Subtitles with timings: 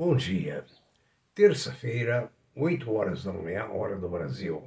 [0.00, 0.64] Bom dia.
[1.34, 4.62] Terça-feira, 8 horas da manhã, hora do Brasil.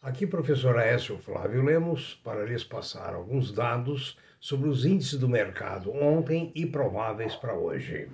[0.00, 5.94] Aqui, professor Aécio Flávio Lemos, para lhes passar alguns dados sobre os índices do mercado
[5.94, 8.08] ontem e prováveis para hoje.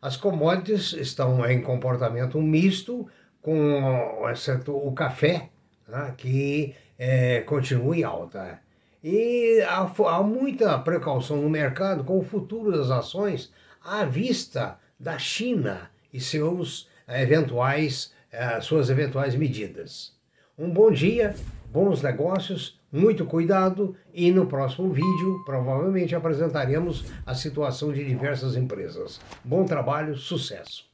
[0.00, 3.06] As commodities estão em comportamento misto,
[3.42, 5.50] com exceto o café,
[5.86, 8.62] né, que é, continua em alta.
[9.02, 13.50] E há, há muita precaução no mercado com o futuro das ações
[13.82, 20.12] à vista da China e seus eh, eventuais, eh, suas eventuais medidas.
[20.58, 21.34] Um bom dia,
[21.72, 29.18] bons negócios, muito cuidado e no próximo vídeo provavelmente apresentaremos a situação de diversas empresas.
[29.42, 30.89] Bom trabalho, sucesso!